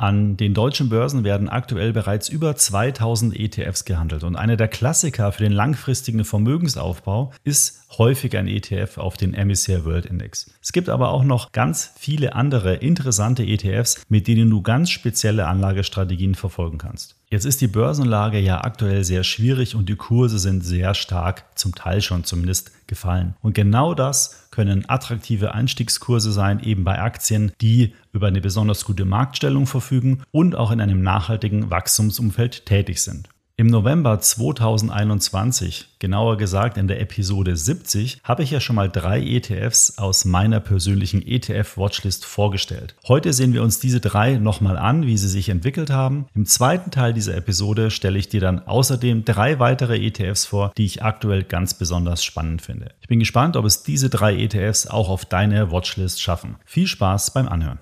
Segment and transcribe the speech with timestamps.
[0.00, 5.32] An den deutschen Börsen werden aktuell bereits über 2000 ETFs gehandelt und einer der Klassiker
[5.32, 10.52] für den langfristigen Vermögensaufbau ist häufig ein ETF auf den MSCI World Index.
[10.62, 15.48] Es gibt aber auch noch ganz viele andere interessante ETFs, mit denen du ganz spezielle
[15.48, 17.16] Anlagestrategien verfolgen kannst.
[17.28, 21.74] Jetzt ist die Börsenlage ja aktuell sehr schwierig und die Kurse sind sehr stark, zum
[21.74, 23.34] Teil schon zumindest, gefallen.
[23.42, 29.04] Und genau das können attraktive Einstiegskurse sein, eben bei Aktien, die über eine besonders gute
[29.04, 33.28] Marktstellung verfügen und auch in einem nachhaltigen Wachstumsumfeld tätig sind.
[33.60, 39.20] Im November 2021, genauer gesagt in der Episode 70, habe ich ja schon mal drei
[39.20, 42.94] ETFs aus meiner persönlichen ETF-Watchlist vorgestellt.
[43.08, 46.26] Heute sehen wir uns diese drei nochmal an, wie sie sich entwickelt haben.
[46.36, 50.84] Im zweiten Teil dieser Episode stelle ich dir dann außerdem drei weitere ETFs vor, die
[50.84, 52.92] ich aktuell ganz besonders spannend finde.
[53.00, 56.58] Ich bin gespannt, ob es diese drei ETFs auch auf deine Watchlist schaffen.
[56.64, 57.80] Viel Spaß beim Anhören.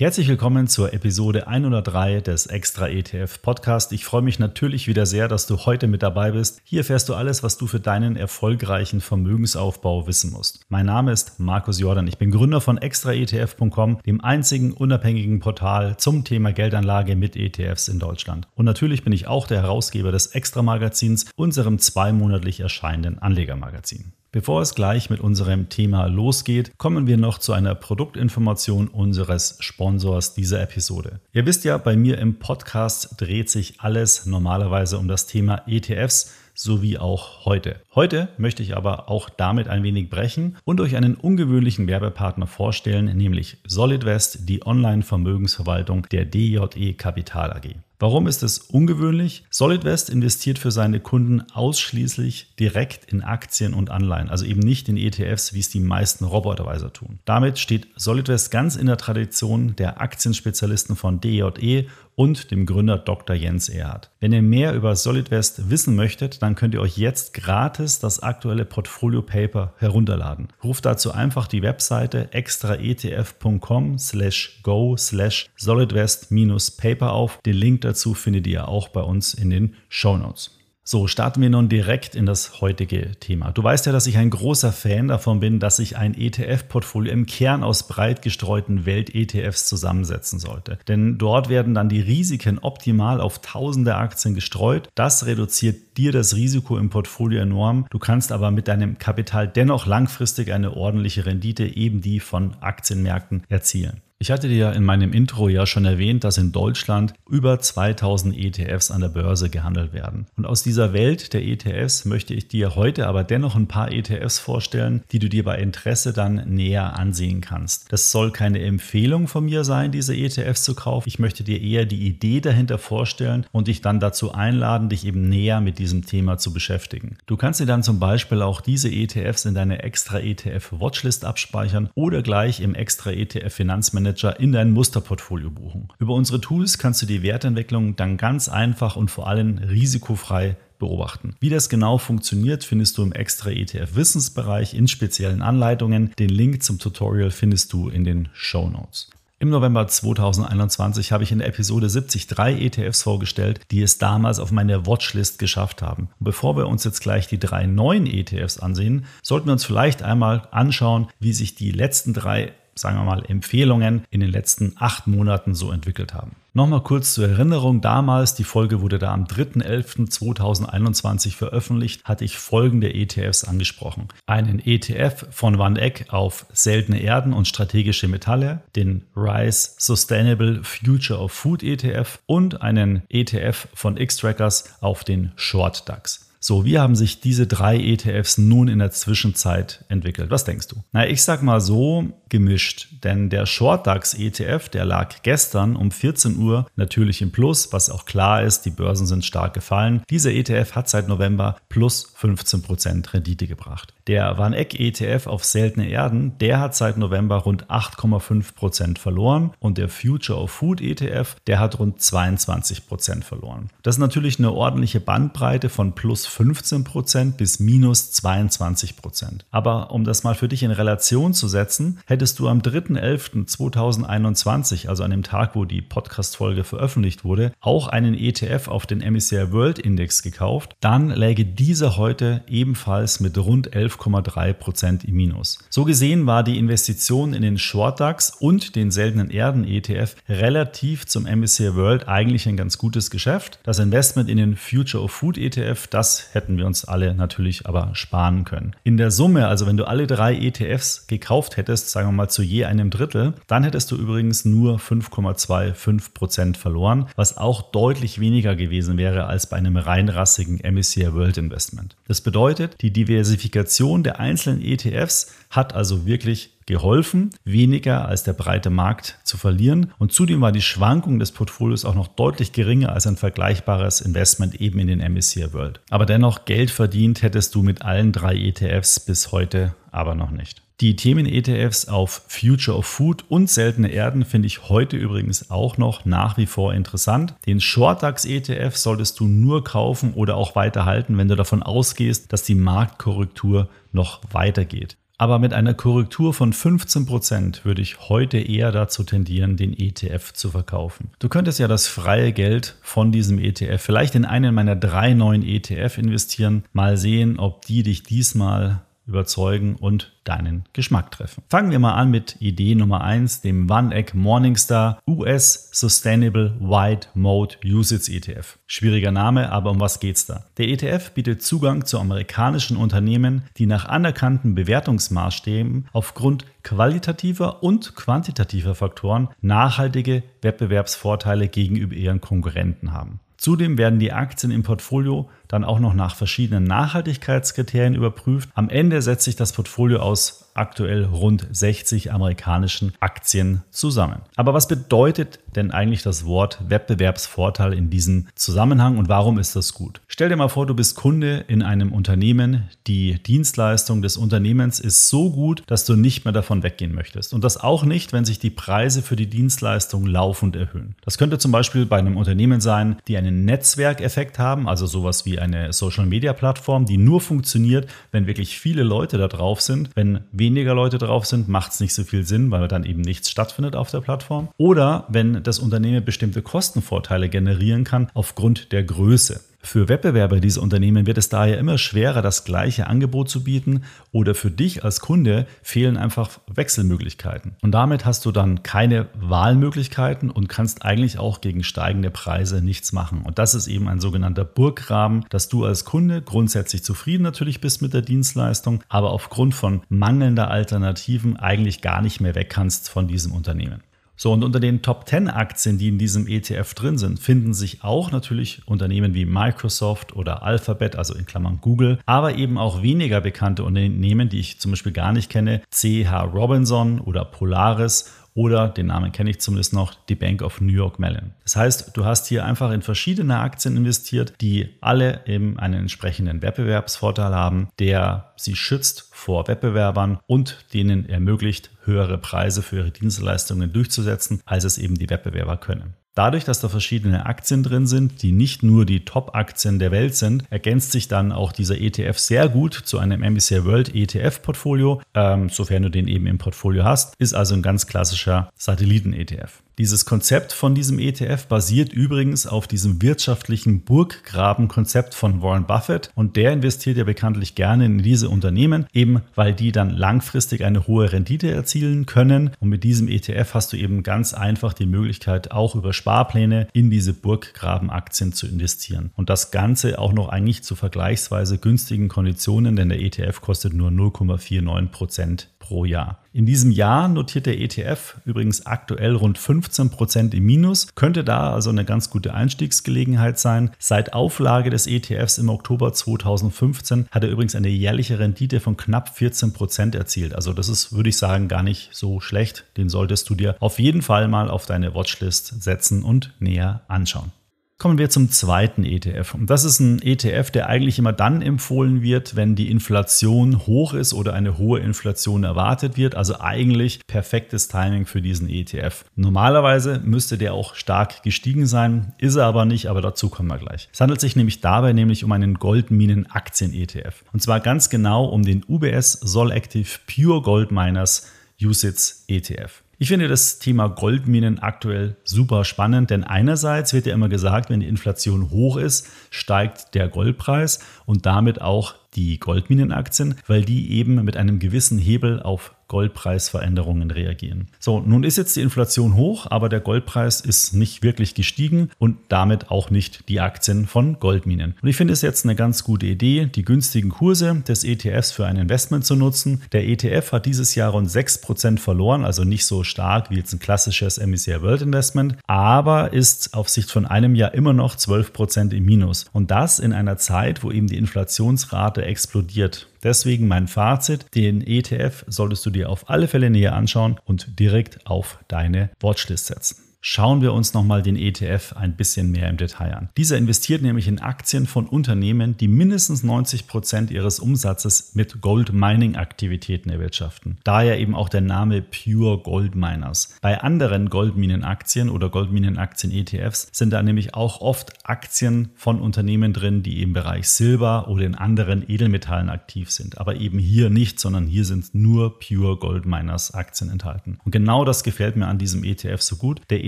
[0.00, 3.90] Herzlich willkommen zur Episode 103 des Extra ETF Podcast.
[3.90, 6.60] Ich freue mich natürlich wieder sehr, dass du heute mit dabei bist.
[6.62, 10.60] Hier erfährst du alles, was du für deinen erfolgreichen Vermögensaufbau wissen musst.
[10.68, 12.06] Mein Name ist Markus Jordan.
[12.06, 17.98] Ich bin Gründer von extraetf.com, dem einzigen unabhängigen Portal zum Thema Geldanlage mit ETFs in
[17.98, 18.46] Deutschland.
[18.54, 24.12] Und natürlich bin ich auch der Herausgeber des Extra Magazins, unserem zweimonatlich erscheinenden Anlegermagazin.
[24.30, 30.34] Bevor es gleich mit unserem Thema losgeht, kommen wir noch zu einer Produktinformation unseres Sponsors
[30.34, 31.20] dieser Episode.
[31.32, 36.34] Ihr wisst ja, bei mir im Podcast dreht sich alles normalerweise um das Thema ETFs
[36.52, 37.76] sowie auch heute.
[37.94, 43.16] Heute möchte ich aber auch damit ein wenig brechen und euch einen ungewöhnlichen Werbepartner vorstellen,
[43.16, 47.76] nämlich SolidWest, die Online-Vermögensverwaltung der DJE Kapital AG.
[48.00, 49.44] Warum ist es ungewöhnlich?
[49.50, 54.96] SolidWest investiert für seine Kunden ausschließlich direkt in Aktien und Anleihen, also eben nicht in
[54.96, 57.18] ETFs, wie es die meisten Roboterweiser tun.
[57.24, 61.86] Damit steht SolidWest ganz in der Tradition der Aktienspezialisten von DJE
[62.18, 63.36] und dem Gründer Dr.
[63.36, 64.10] Jens Erhardt.
[64.18, 68.64] Wenn ihr mehr über SolidWest wissen möchtet, dann könnt ihr euch jetzt gratis das aktuelle
[68.64, 70.48] Portfolio Paper herunterladen.
[70.64, 77.38] Ruft dazu einfach die Webseite extraetf.com slash go slash solidwest-paper auf.
[77.46, 80.57] Den Link dazu findet ihr auch bei uns in den Show Notes.
[80.90, 83.50] So, starten wir nun direkt in das heutige Thema.
[83.50, 87.26] Du weißt ja, dass ich ein großer Fan davon bin, dass sich ein ETF-Portfolio im
[87.26, 90.78] Kern aus breit gestreuten Welt-ETFs zusammensetzen sollte.
[90.88, 94.88] Denn dort werden dann die Risiken optimal auf tausende Aktien gestreut.
[94.94, 97.84] Das reduziert dir das Risiko im Portfolio enorm.
[97.90, 103.42] Du kannst aber mit deinem Kapital dennoch langfristig eine ordentliche Rendite, eben die von Aktienmärkten,
[103.50, 104.00] erzielen.
[104.20, 108.90] Ich hatte dir in meinem Intro ja schon erwähnt, dass in Deutschland über 2000 ETFs
[108.90, 110.26] an der Börse gehandelt werden.
[110.36, 114.40] Und aus dieser Welt der ETFs möchte ich dir heute aber dennoch ein paar ETFs
[114.40, 117.92] vorstellen, die du dir bei Interesse dann näher ansehen kannst.
[117.92, 121.08] Das soll keine Empfehlung von mir sein, diese ETFs zu kaufen.
[121.08, 125.28] Ich möchte dir eher die Idee dahinter vorstellen und dich dann dazu einladen, dich eben
[125.28, 127.18] näher mit diesem Thema zu beschäftigen.
[127.26, 131.90] Du kannst dir dann zum Beispiel auch diese ETFs in deine extra ETF Watchlist abspeichern
[131.94, 135.88] oder gleich im extra ETF Finanzmanager Manager in dein Musterportfolio buchen.
[135.98, 141.34] Über unsere Tools kannst du die Wertentwicklung dann ganz einfach und vor allem risikofrei beobachten.
[141.40, 146.12] Wie das genau funktioniert, findest du im extra ETF Wissensbereich in speziellen Anleitungen.
[146.18, 149.10] Den Link zum Tutorial findest du in den Show Notes.
[149.40, 154.40] Im November 2021 habe ich in der Episode 70 drei ETFs vorgestellt, die es damals
[154.40, 156.08] auf meine Watchlist geschafft haben.
[156.18, 160.02] Und bevor wir uns jetzt gleich die drei neuen ETFs ansehen, sollten wir uns vielleicht
[160.02, 165.06] einmal anschauen, wie sich die letzten drei sagen wir mal, Empfehlungen in den letzten acht
[165.06, 166.32] Monaten so entwickelt haben.
[166.54, 172.92] Nochmal kurz zur Erinnerung, damals, die Folge wurde da am 3.11.2021 veröffentlicht, hatte ich folgende
[172.92, 174.08] ETFs angesprochen.
[174.26, 181.20] Einen ETF von Van Eck auf seltene Erden und strategische Metalle, den Rise Sustainable Future
[181.20, 186.27] of Food ETF und einen ETF von X-Trackers auf den Short DAX.
[186.40, 190.30] So, wie haben sich diese drei ETFs nun in der Zwischenzeit entwickelt?
[190.30, 190.76] Was denkst du?
[190.92, 195.90] Na, ich sag mal so gemischt, denn der Short DAX ETF, der lag gestern um
[195.90, 200.02] 14 Uhr natürlich im Plus, was auch klar ist, die Börsen sind stark gefallen.
[200.10, 203.92] Dieser ETF hat seit November plus 15% Rendite gebracht.
[204.08, 209.76] Der Vanek ETF auf seltene Erden, der hat seit November rund 8,5 Prozent verloren und
[209.78, 213.68] der Future of Food ETF, der hat rund 22 Prozent verloren.
[213.82, 218.96] Das ist natürlich eine ordentliche Bandbreite von plus 15 Prozent bis minus 22%.
[218.96, 219.44] Prozent.
[219.50, 225.04] Aber um das mal für dich in Relation zu setzen, hättest du am 3.11.2021, also
[225.04, 229.78] an dem Tag, wo die Podcast-Folge veröffentlicht wurde, auch einen ETF auf den MSCI World
[229.78, 235.58] Index gekauft, dann läge dieser heute ebenfalls mit rund 11,3 Prozent im Minus.
[235.70, 241.06] So gesehen war die Investition in den Short DAX und den seltenen Erden ETF relativ
[241.06, 243.58] zum MSCI World eigentlich ein ganz gutes Geschäft.
[243.64, 247.90] Das Investment in den Future of Food ETF, das hätten wir uns alle natürlich aber
[247.94, 248.74] sparen können.
[248.84, 252.42] In der Summe, also wenn du alle drei ETFs gekauft hättest, sagen wir mal zu
[252.42, 258.56] je einem Drittel, dann hättest du übrigens nur 5,25 Prozent verloren, was auch deutlich weniger
[258.56, 261.96] gewesen wäre als bei einem reinrassigen MSCI World Investment.
[262.06, 268.68] Das bedeutet, die Diversifikation der einzelnen ETFs hat also wirklich geholfen, weniger als der breite
[268.68, 269.92] Markt zu verlieren.
[269.98, 274.54] Und zudem war die Schwankung des Portfolios auch noch deutlich geringer als ein vergleichbares Investment
[274.60, 275.80] eben in den MSCI World.
[275.88, 280.62] Aber dennoch Geld verdient hättest du mit allen drei ETFs bis heute aber noch nicht.
[280.80, 286.04] Die Themen-ETFs auf Future of Food und seltene Erden finde ich heute übrigens auch noch
[286.04, 287.34] nach wie vor interessant.
[287.46, 292.54] Den Short-DAX-ETF solltest du nur kaufen oder auch weiterhalten, wenn du davon ausgehst, dass die
[292.54, 294.96] Marktkorrektur noch weitergeht.
[295.20, 300.50] Aber mit einer Korrektur von 15% würde ich heute eher dazu tendieren, den ETF zu
[300.50, 301.10] verkaufen.
[301.18, 305.42] Du könntest ja das freie Geld von diesem ETF vielleicht in einen meiner drei neuen
[305.42, 306.62] ETF investieren.
[306.72, 311.42] Mal sehen, ob die dich diesmal überzeugen und deinen Geschmack treffen.
[311.48, 317.08] Fangen wir mal an mit Idee Nummer 1, dem One Egg Morningstar US Sustainable Wide
[317.14, 318.58] Mode Usage ETF.
[318.66, 320.44] Schwieriger Name, aber um was geht's da?
[320.58, 328.74] Der ETF bietet Zugang zu amerikanischen Unternehmen, die nach anerkannten Bewertungsmaßstäben aufgrund qualitativer und quantitativer
[328.74, 333.20] Faktoren nachhaltige Wettbewerbsvorteile gegenüber ihren Konkurrenten haben.
[333.38, 338.48] Zudem werden die Aktien im Portfolio dann auch noch nach verschiedenen Nachhaltigkeitskriterien überprüft.
[338.54, 344.22] Am Ende setzt sich das Portfolio aus aktuell rund 60 amerikanischen Aktien zusammen.
[344.34, 349.74] Aber was bedeutet denn eigentlich das Wort Wettbewerbsvorteil in diesem Zusammenhang und warum ist das
[349.74, 350.00] gut?
[350.06, 352.68] Stell dir mal vor, du bist Kunde in einem Unternehmen.
[352.86, 357.34] Die Dienstleistung des Unternehmens ist so gut, dass du nicht mehr davon weggehen möchtest.
[357.34, 360.94] Und das auch nicht, wenn sich die Preise für die Dienstleistung laufend erhöhen.
[361.04, 365.38] Das könnte zum Beispiel bei einem Unternehmen sein, die einen Netzwerkeffekt haben, also sowas wie
[365.38, 369.90] eine Social-Media-Plattform, die nur funktioniert, wenn wirklich viele Leute da drauf sind.
[369.94, 373.30] Wenn weniger Leute drauf sind, macht es nicht so viel Sinn, weil dann eben nichts
[373.30, 374.48] stattfindet auf der Plattform.
[374.56, 379.40] Oder wenn das Unternehmen bestimmte Kostenvorteile generieren kann aufgrund der Größe.
[379.60, 384.34] Für Wettbewerber dieser Unternehmen wird es daher immer schwerer, das gleiche Angebot zu bieten oder
[384.34, 387.56] für dich als Kunde fehlen einfach Wechselmöglichkeiten.
[387.60, 392.92] Und damit hast du dann keine Wahlmöglichkeiten und kannst eigentlich auch gegen steigende Preise nichts
[392.92, 393.22] machen.
[393.22, 397.82] Und das ist eben ein sogenannter Burggraben, dass du als Kunde grundsätzlich zufrieden natürlich bist
[397.82, 403.08] mit der Dienstleistung, aber aufgrund von mangelnder Alternativen eigentlich gar nicht mehr weg kannst von
[403.08, 403.82] diesem Unternehmen.
[404.20, 407.84] So, und unter den Top 10 Aktien, die in diesem ETF drin sind, finden sich
[407.84, 413.20] auch natürlich Unternehmen wie Microsoft oder Alphabet, also in Klammern Google, aber eben auch weniger
[413.20, 418.86] bekannte Unternehmen, die ich zum Beispiel gar nicht kenne, CH Robinson oder Polaris oder den
[418.86, 421.32] Namen kenne ich zumindest noch, die Bank of New York Mellon.
[421.42, 426.40] Das heißt, du hast hier einfach in verschiedene Aktien investiert, die alle eben einen entsprechenden
[426.40, 433.72] Wettbewerbsvorteil haben, der sie schützt vor Wettbewerbern und denen ermöglicht, höhere Preise für ihre Dienstleistungen
[433.72, 435.94] durchzusetzen, als es eben die Wettbewerber können.
[436.18, 440.42] Dadurch, dass da verschiedene Aktien drin sind, die nicht nur die Top-Aktien der Welt sind,
[440.50, 445.84] ergänzt sich dann auch dieser ETF sehr gut zu einem MSCI World ETF-Portfolio, ähm, sofern
[445.84, 447.14] du den eben im Portfolio hast.
[447.20, 449.62] Ist also ein ganz klassischer Satelliten-ETF.
[449.78, 456.10] Dieses Konzept von diesem ETF basiert übrigens auf diesem wirtschaftlichen Burggraben-Konzept von Warren Buffett.
[456.16, 460.88] Und der investiert ja bekanntlich gerne in diese Unternehmen, eben weil die dann langfristig eine
[460.88, 462.50] hohe Rendite erzielen können.
[462.58, 466.90] Und mit diesem ETF hast du eben ganz einfach die Möglichkeit auch über Sparpläne in
[466.90, 469.12] diese Burggraben-Aktien zu investieren.
[469.14, 473.90] Und das Ganze auch noch eigentlich zu vergleichsweise günstigen Konditionen, denn der ETF kostet nur
[473.90, 476.18] 0,49 Prozent pro Jahr.
[476.32, 481.52] In diesem Jahr notiert der ETF übrigens aktuell rund 15 Prozent im Minus, könnte da
[481.52, 483.72] also eine ganz gute Einstiegsgelegenheit sein.
[483.78, 489.14] Seit Auflage des ETFs im Oktober 2015 hat er übrigens eine jährliche Rendite von knapp
[489.16, 490.34] 14 Prozent erzielt.
[490.34, 492.64] Also das ist, würde ich sagen, gar nicht so schlecht.
[492.78, 497.32] Den solltest du dir auf jeden Fall mal auf deine Watchlist setzen und näher anschauen.
[497.80, 499.34] Kommen wir zum zweiten ETF.
[499.34, 503.94] Und das ist ein ETF, der eigentlich immer dann empfohlen wird, wenn die Inflation hoch
[503.94, 506.16] ist oder eine hohe Inflation erwartet wird.
[506.16, 509.04] Also eigentlich perfektes Timing für diesen ETF.
[509.14, 513.58] Normalerweise müsste der auch stark gestiegen sein, ist er aber nicht, aber dazu kommen wir
[513.58, 513.88] gleich.
[513.92, 517.22] Es handelt sich nämlich dabei nämlich um einen Goldminen-Aktien-ETF.
[517.32, 521.30] Und zwar ganz genau um den UBS Sol Active Pure Gold Miners
[521.62, 522.82] USITS ETF.
[523.00, 527.78] Ich finde das Thema Goldminen aktuell super spannend, denn einerseits wird ja immer gesagt, wenn
[527.78, 534.24] die Inflation hoch ist, steigt der Goldpreis und damit auch die Goldminenaktien, weil die eben
[534.24, 537.68] mit einem gewissen Hebel auf Goldpreisveränderungen reagieren.
[537.78, 542.18] So, nun ist jetzt die Inflation hoch, aber der Goldpreis ist nicht wirklich gestiegen und
[542.28, 544.74] damit auch nicht die Aktien von Goldminen.
[544.80, 548.46] Und ich finde es jetzt eine ganz gute Idee, die günstigen Kurse des ETFs für
[548.46, 549.62] ein Investment zu nutzen.
[549.72, 553.58] Der ETF hat dieses Jahr rund 6% verloren, also nicht so stark wie jetzt ein
[553.58, 558.84] klassisches MSCI World Investment, aber ist auf Sicht von einem Jahr immer noch 12% im
[558.84, 559.24] Minus.
[559.32, 562.88] Und das in einer Zeit, wo eben die Inflationsrate explodiert.
[563.02, 568.06] Deswegen mein Fazit, den ETF solltest du dir auf alle Fälle näher anschauen und direkt
[568.06, 569.87] auf deine Watchlist setzen.
[570.00, 573.08] Schauen wir uns nochmal den ETF ein bisschen mehr im Detail an.
[573.16, 578.72] Dieser investiert nämlich in Aktien von Unternehmen, die mindestens 90 Prozent ihres Umsatzes mit Gold
[578.72, 580.58] Mining Aktivitäten erwirtschaften.
[580.62, 583.36] Daher eben auch der Name Pure Gold Miners.
[583.42, 589.82] Bei anderen Goldminenaktien oder Goldminenaktien ETFs sind da nämlich auch oft Aktien von Unternehmen drin,
[589.82, 593.18] die im Bereich Silber oder in anderen Edelmetallen aktiv sind.
[593.18, 597.38] Aber eben hier nicht, sondern hier sind nur Pure Gold Miners Aktien enthalten.
[597.44, 599.60] Und genau das gefällt mir an diesem ETF so gut.
[599.70, 599.87] Der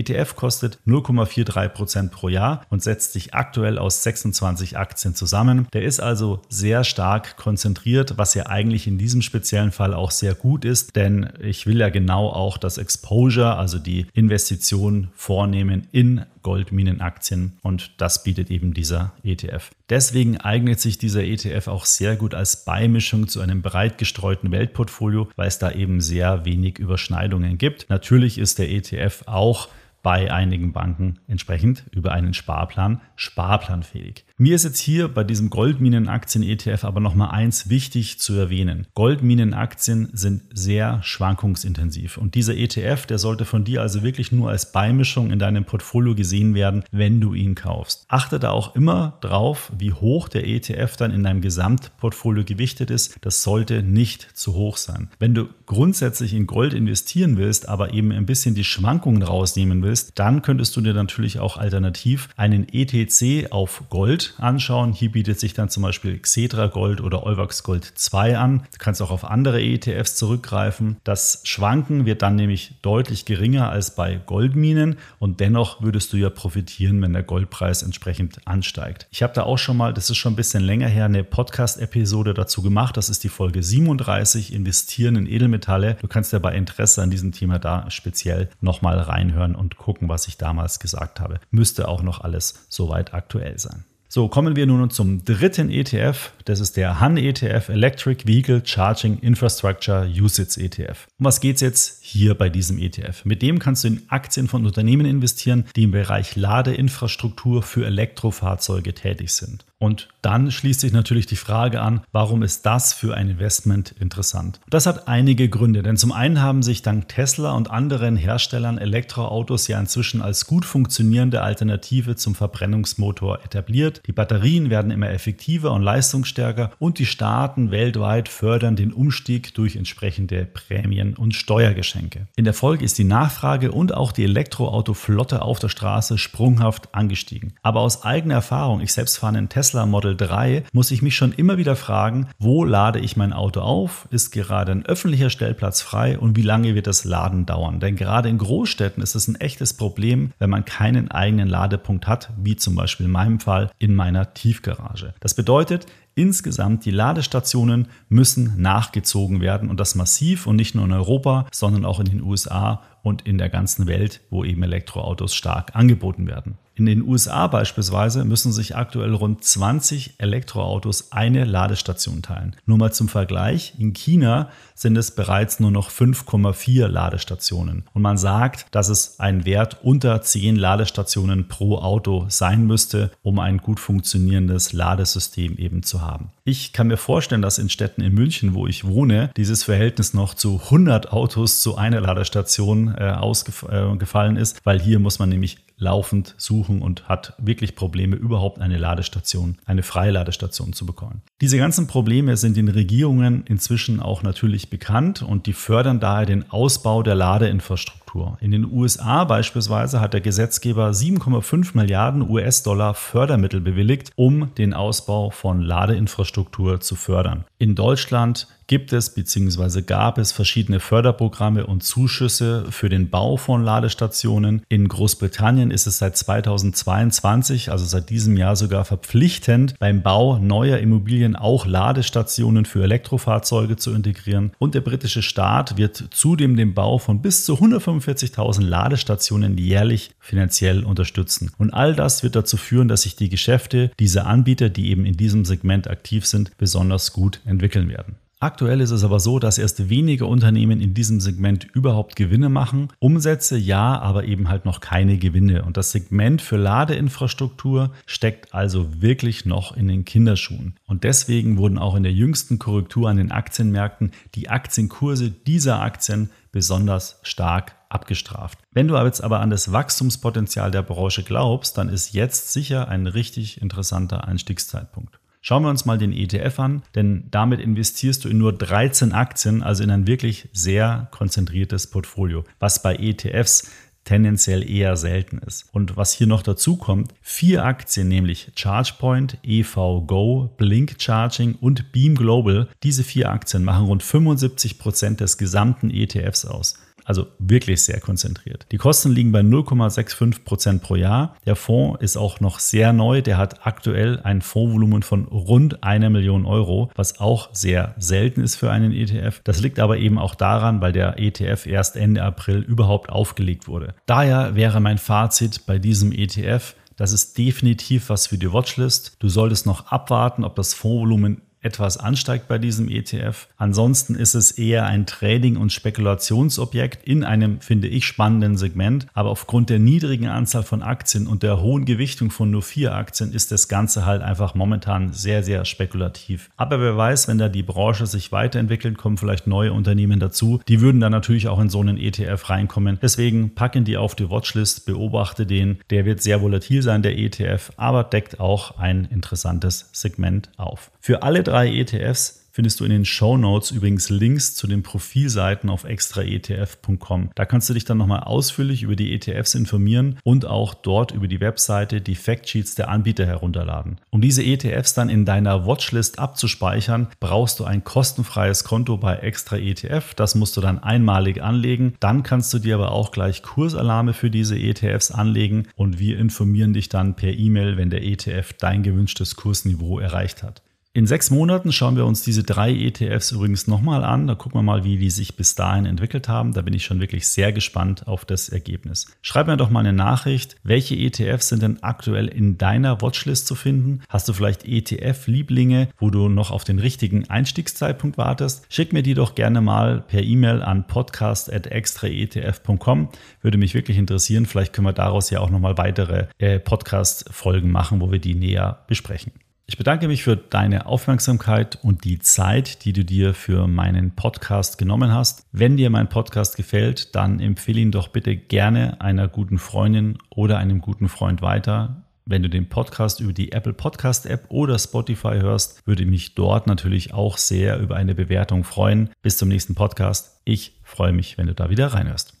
[0.00, 5.68] ETF kostet 0,43% pro Jahr und setzt sich aktuell aus 26 Aktien zusammen.
[5.72, 10.34] Der ist also sehr stark konzentriert, was ja eigentlich in diesem speziellen Fall auch sehr
[10.34, 16.24] gut ist, denn ich will ja genau auch das Exposure, also die Investition vornehmen in
[16.42, 19.70] Goldminenaktien und das bietet eben dieser ETF.
[19.88, 25.28] Deswegen eignet sich dieser ETF auch sehr gut als Beimischung zu einem breit gestreuten Weltportfolio,
[25.36, 27.90] weil es da eben sehr wenig Überschneidungen gibt.
[27.90, 29.68] Natürlich ist der ETF auch
[30.02, 34.24] bei einigen Banken entsprechend über einen Sparplan sparplanfähig.
[34.38, 38.86] Mir ist jetzt hier bei diesem Goldminenaktien-ETF aber nochmal eins wichtig zu erwähnen.
[38.94, 44.72] Goldminenaktien sind sehr schwankungsintensiv und dieser ETF, der sollte von dir also wirklich nur als
[44.72, 48.06] Beimischung in deinem Portfolio gesehen werden, wenn du ihn kaufst.
[48.08, 53.18] Achte da auch immer drauf, wie hoch der ETF dann in deinem Gesamtportfolio gewichtet ist.
[53.20, 55.10] Das sollte nicht zu hoch sein.
[55.18, 59.89] Wenn du grundsätzlich in Gold investieren willst, aber eben ein bisschen die Schwankungen rausnehmen willst,
[60.14, 64.92] dann könntest du dir natürlich auch alternativ einen ETC auf Gold anschauen.
[64.92, 68.62] Hier bietet sich dann zum Beispiel Xetra Gold oder Euwax Gold 2 an.
[68.72, 70.96] Du kannst auch auf andere ETFs zurückgreifen.
[71.04, 76.30] Das Schwanken wird dann nämlich deutlich geringer als bei Goldminen und dennoch würdest du ja
[76.30, 79.06] profitieren, wenn der Goldpreis entsprechend ansteigt.
[79.10, 82.34] Ich habe da auch schon mal, das ist schon ein bisschen länger her, eine Podcast-Episode
[82.34, 82.96] dazu gemacht.
[82.96, 85.96] Das ist die Folge 37, Investieren in Edelmetalle.
[86.00, 90.28] Du kannst ja bei Interesse an diesem Thema da speziell nochmal reinhören und gucken, was
[90.28, 91.40] ich damals gesagt habe.
[91.50, 93.84] Müsste auch noch alles soweit aktuell sein.
[94.12, 96.32] So, kommen wir nun zum dritten ETF.
[96.44, 101.06] Das ist der HAN ETF Electric Vehicle Charging Infrastructure USITS ETF.
[101.18, 103.24] Um was geht es jetzt hier bei diesem ETF?
[103.24, 108.94] Mit dem kannst du in Aktien von Unternehmen investieren, die im Bereich Ladeinfrastruktur für Elektrofahrzeuge
[108.94, 109.64] tätig sind.
[109.80, 114.60] Und dann schließt sich natürlich die Frage an, warum ist das für ein Investment interessant?
[114.68, 119.68] Das hat einige Gründe, denn zum einen haben sich dank Tesla und anderen Herstellern Elektroautos
[119.68, 124.02] ja inzwischen als gut funktionierende Alternative zum Verbrennungsmotor etabliert.
[124.06, 129.76] Die Batterien werden immer effektiver und leistungsstärker und die Staaten weltweit fördern den Umstieg durch
[129.76, 132.28] entsprechende Prämien und Steuergeschenke.
[132.36, 137.54] In der Folge ist die Nachfrage und auch die Elektroautoflotte auf der Straße sprunghaft angestiegen.
[137.62, 141.14] Aber aus eigener Erfahrung, ich selbst fahre einen Tesla Tesla Model 3 muss ich mich
[141.14, 144.08] schon immer wieder fragen, wo lade ich mein Auto auf?
[144.10, 147.78] Ist gerade ein öffentlicher Stellplatz frei und wie lange wird das Laden dauern?
[147.78, 152.30] Denn gerade in Großstädten ist es ein echtes Problem, wenn man keinen eigenen Ladepunkt hat,
[152.36, 155.14] wie zum Beispiel in meinem Fall in meiner Tiefgarage.
[155.20, 155.86] Das bedeutet,
[156.16, 161.84] Insgesamt die Ladestationen müssen nachgezogen werden und das massiv und nicht nur in Europa, sondern
[161.84, 166.58] auch in den USA und in der ganzen Welt, wo eben Elektroautos stark angeboten werden.
[166.80, 172.56] In den USA beispielsweise müssen sich aktuell rund 20 Elektroautos eine Ladestation teilen.
[172.64, 177.84] Nur mal zum Vergleich, in China sind es bereits nur noch 5,4 Ladestationen.
[177.92, 183.40] Und man sagt, dass es ein Wert unter 10 Ladestationen pro Auto sein müsste, um
[183.40, 186.30] ein gut funktionierendes Ladesystem eben zu haben.
[186.44, 190.32] Ich kann mir vorstellen, dass in Städten in München, wo ich wohne, dieses Verhältnis noch
[190.32, 195.58] zu 100 Autos zu einer Ladestation äh, ausgefallen äh, ist, weil hier muss man nämlich
[195.80, 201.22] laufend suchen und hat wirklich Probleme, überhaupt eine Ladestation, eine freie Ladestation zu bekommen.
[201.40, 206.50] Diese ganzen Probleme sind den Regierungen inzwischen auch natürlich bekannt und die fördern daher den
[206.50, 207.99] Ausbau der Ladeinfrastruktur.
[208.40, 215.30] In den USA beispielsweise hat der Gesetzgeber 7,5 Milliarden US-Dollar Fördermittel bewilligt, um den Ausbau
[215.30, 217.44] von Ladeinfrastruktur zu fördern.
[217.58, 219.82] In Deutschland gibt es bzw.
[219.82, 224.62] gab es verschiedene Förderprogramme und Zuschüsse für den Bau von Ladestationen.
[224.68, 230.78] In Großbritannien ist es seit 2022, also seit diesem Jahr sogar verpflichtend, beim Bau neuer
[230.78, 234.52] Immobilien auch Ladestationen für Elektrofahrzeuge zu integrieren.
[234.60, 237.58] Und der britische Staat wird zudem den Bau von bis zu
[238.00, 241.50] 145.000 Ladestationen jährlich finanziell unterstützen.
[241.58, 245.16] Und all das wird dazu führen, dass sich die Geschäfte dieser Anbieter, die eben in
[245.16, 248.16] diesem Segment aktiv sind, besonders gut entwickeln werden.
[248.42, 252.88] Aktuell ist es aber so, dass erst wenige Unternehmen in diesem Segment überhaupt Gewinne machen.
[252.98, 255.62] Umsätze ja, aber eben halt noch keine Gewinne.
[255.62, 260.76] Und das Segment für Ladeinfrastruktur steckt also wirklich noch in den Kinderschuhen.
[260.86, 266.30] Und deswegen wurden auch in der jüngsten Korrektur an den Aktienmärkten die Aktienkurse dieser Aktien
[266.52, 268.58] besonders stark abgestraft.
[268.72, 273.06] Wenn du jetzt aber an das Wachstumspotenzial der Branche glaubst, dann ist jetzt sicher ein
[273.06, 275.18] richtig interessanter Einstiegszeitpunkt.
[275.42, 279.62] Schauen wir uns mal den ETF an, denn damit investierst du in nur 13 Aktien,
[279.62, 283.70] also in ein wirklich sehr konzentriertes Portfolio, was bei ETFs
[284.10, 285.66] tendenziell eher selten ist.
[285.70, 292.16] Und was hier noch dazu kommt, vier Aktien, nämlich ChargePoint, EVGo, Blink Charging und Beam
[292.16, 296.74] Global, diese vier Aktien machen rund 75 Prozent des gesamten ETFs aus.
[297.04, 298.66] Also wirklich sehr konzentriert.
[298.70, 301.36] Die Kosten liegen bei 0,65 Prozent pro Jahr.
[301.46, 303.22] Der Fonds ist auch noch sehr neu.
[303.22, 308.56] Der hat aktuell ein Fondsvolumen von rund einer Million Euro, was auch sehr selten ist
[308.56, 309.40] für einen ETF.
[309.44, 313.94] Das liegt aber eben auch daran, weil der ETF erst Ende April überhaupt aufgelegt wurde.
[314.06, 319.16] Daher wäre mein Fazit bei diesem ETF, das ist definitiv was für die Watchlist.
[319.20, 323.48] Du solltest noch abwarten, ob das Fondsvolumen etwas ansteigt bei diesem ETF.
[323.56, 329.06] Ansonsten ist es eher ein Trading- und Spekulationsobjekt in einem, finde ich, spannenden Segment.
[329.12, 333.32] Aber aufgrund der niedrigen Anzahl von Aktien und der hohen Gewichtung von nur vier Aktien
[333.32, 336.50] ist das Ganze halt einfach momentan sehr, sehr spekulativ.
[336.56, 340.60] Aber wer weiß, wenn da die Branche sich weiterentwickelt, kommen vielleicht neue Unternehmen dazu.
[340.68, 342.98] Die würden dann natürlich auch in so einen ETF reinkommen.
[343.02, 345.80] Deswegen packen die auf die Watchlist, beobachte den.
[345.90, 350.90] Der wird sehr volatil sein, der ETF, aber deckt auch ein interessantes Segment auf.
[351.00, 355.70] Für alle drei ETFs findest du in den Show Notes übrigens Links zu den Profilseiten
[355.70, 357.30] auf extraetf.com.
[357.34, 361.26] Da kannst du dich dann nochmal ausführlich über die ETFs informieren und auch dort über
[361.26, 364.00] die Webseite die Factsheets der Anbieter herunterladen.
[364.10, 369.56] Um diese ETFs dann in deiner Watchlist abzuspeichern, brauchst du ein kostenfreies Konto bei Extra
[369.56, 370.14] ETF.
[370.14, 371.94] Das musst du dann einmalig anlegen.
[372.00, 376.74] Dann kannst du dir aber auch gleich Kursalarme für diese ETFs anlegen und wir informieren
[376.74, 380.62] dich dann per E-Mail, wenn der ETF dein gewünschtes Kursniveau erreicht hat.
[380.92, 384.26] In sechs Monaten schauen wir uns diese drei ETFs übrigens nochmal an.
[384.26, 386.52] Da gucken wir mal, wie die sich bis dahin entwickelt haben.
[386.52, 389.06] Da bin ich schon wirklich sehr gespannt auf das Ergebnis.
[389.22, 390.56] Schreib mir doch mal eine Nachricht.
[390.64, 394.02] Welche ETFs sind denn aktuell in deiner Watchlist zu finden?
[394.08, 398.66] Hast du vielleicht ETF-Lieblinge, wo du noch auf den richtigen Einstiegszeitpunkt wartest?
[398.68, 403.10] Schick mir die doch gerne mal per E-Mail an podcast.extraetf.com.
[403.42, 404.44] Würde mich wirklich interessieren.
[404.44, 408.82] Vielleicht können wir daraus ja auch nochmal weitere äh, Podcast-Folgen machen, wo wir die näher
[408.88, 409.30] besprechen.
[409.70, 414.78] Ich bedanke mich für deine Aufmerksamkeit und die Zeit, die du dir für meinen Podcast
[414.78, 415.46] genommen hast.
[415.52, 420.58] Wenn dir mein Podcast gefällt, dann empfehle ihn doch bitte gerne einer guten Freundin oder
[420.58, 422.02] einem guten Freund weiter.
[422.26, 426.66] Wenn du den Podcast über die Apple Podcast App oder Spotify hörst, würde mich dort
[426.66, 429.10] natürlich auch sehr über eine Bewertung freuen.
[429.22, 430.40] Bis zum nächsten Podcast.
[430.44, 432.39] Ich freue mich, wenn du da wieder reinhörst.